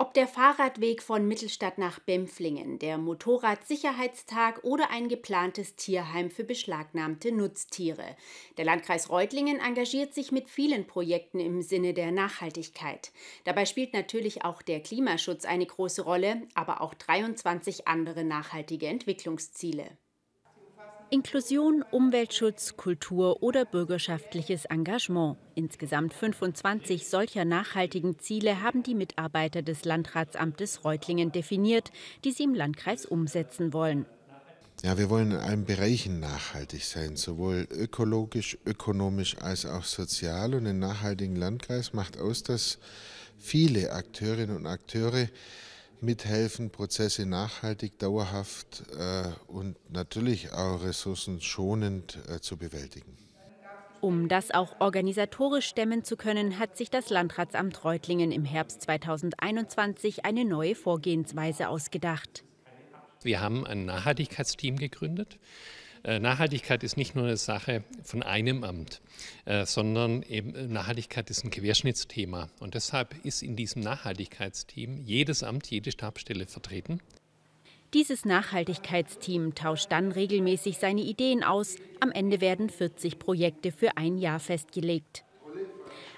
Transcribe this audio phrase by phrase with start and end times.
[0.00, 7.32] Ob der Fahrradweg von Mittelstadt nach Bempflingen, der Motorradsicherheitstag oder ein geplantes Tierheim für beschlagnahmte
[7.32, 8.14] Nutztiere.
[8.58, 13.10] Der Landkreis Reutlingen engagiert sich mit vielen Projekten im Sinne der Nachhaltigkeit.
[13.42, 19.98] Dabei spielt natürlich auch der Klimaschutz eine große Rolle, aber auch 23 andere nachhaltige Entwicklungsziele.
[21.10, 25.38] Inklusion, Umweltschutz, Kultur oder bürgerschaftliches Engagement.
[25.54, 31.92] Insgesamt 25 solcher nachhaltigen Ziele haben die Mitarbeiter des Landratsamtes Reutlingen definiert,
[32.24, 34.04] die sie im Landkreis umsetzen wollen.
[34.82, 40.54] Ja, wir wollen in allen Bereichen nachhaltig sein, sowohl ökologisch, ökonomisch als auch sozial.
[40.54, 42.78] Und einen nachhaltigen Landkreis macht aus, dass
[43.38, 45.28] viele Akteurinnen und Akteure
[46.02, 53.16] mithelfen, Prozesse nachhaltig, dauerhaft äh, und natürlich auch ressourcenschonend äh, zu bewältigen.
[54.00, 60.24] Um das auch organisatorisch stemmen zu können, hat sich das Landratsamt Reutlingen im Herbst 2021
[60.24, 62.44] eine neue Vorgehensweise ausgedacht.
[63.22, 65.38] Wir haben ein Nachhaltigkeitsteam gegründet.
[66.04, 69.00] Äh, Nachhaltigkeit ist nicht nur eine Sache von einem Amt,
[69.44, 72.48] äh, sondern eben äh, Nachhaltigkeit ist ein Querschnittsthema.
[72.60, 77.00] Und deshalb ist in diesem Nachhaltigkeitsteam jedes Amt, jede Stabstelle vertreten.
[77.94, 81.76] Dieses Nachhaltigkeitsteam tauscht dann regelmäßig seine Ideen aus.
[82.00, 85.24] Am Ende werden 40 Projekte für ein Jahr festgelegt.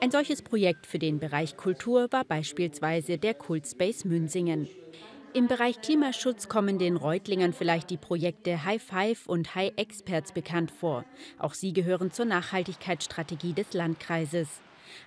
[0.00, 4.68] Ein solches Projekt für den Bereich Kultur war beispielsweise der Kultspace Münsingen.
[5.34, 10.70] Im Bereich Klimaschutz kommen den Reutlingern vielleicht die Projekte High Five und High Experts bekannt
[10.70, 11.04] vor.
[11.40, 14.46] Auch sie gehören zur Nachhaltigkeitsstrategie des Landkreises.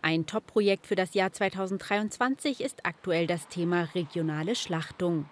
[0.00, 5.26] Ein Top-Projekt für das Jahr 2023 ist aktuell das Thema regionale Schlachtung.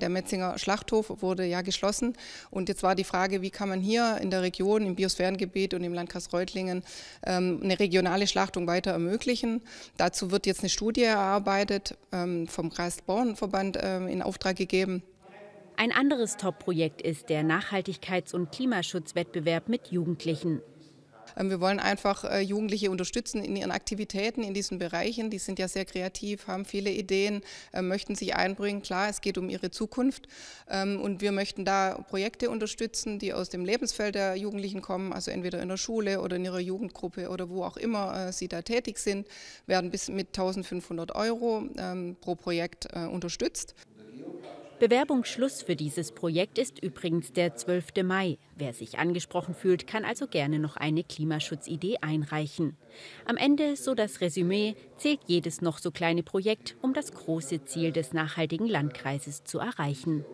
[0.00, 2.14] Der Metzinger Schlachthof wurde ja geschlossen
[2.50, 5.84] und jetzt war die Frage, wie kann man hier in der Region, im Biosphärengebiet und
[5.84, 6.82] im Landkreis Reutlingen
[7.24, 9.62] ähm, eine regionale Schlachtung weiter ermöglichen.
[9.96, 15.04] Dazu wird jetzt eine Studie erarbeitet, ähm, vom Kreisbauernverband ähm, in Auftrag gegeben.
[15.76, 20.60] Ein anderes Top-Projekt ist der Nachhaltigkeits- und Klimaschutzwettbewerb mit Jugendlichen.
[21.36, 25.30] Ähm, wir wollen einfach äh, Jugendliche unterstützen in ihren Aktivitäten in diesen Bereichen.
[25.30, 28.82] Die sind ja sehr kreativ, haben viele Ideen, äh, möchten sich einbringen.
[28.82, 30.28] Klar, es geht um ihre Zukunft
[30.68, 35.30] ähm, und wir möchten da Projekte unterstützen, die aus dem Lebensfeld der Jugendlichen kommen, also
[35.30, 38.62] entweder in der Schule oder in ihrer Jugendgruppe oder wo auch immer äh, sie da
[38.62, 39.26] tätig sind,
[39.66, 43.74] werden bis mit 1500 Euro ähm, pro Projekt unterstützt.
[44.84, 48.02] Bewerbungsschluss für dieses Projekt ist übrigens der 12.
[48.04, 48.36] Mai.
[48.54, 52.76] Wer sich angesprochen fühlt, kann also gerne noch eine Klimaschutzidee einreichen.
[53.24, 57.92] Am Ende, so das Resümee, zählt jedes noch so kleine Projekt, um das große Ziel
[57.92, 60.26] des nachhaltigen Landkreises zu erreichen.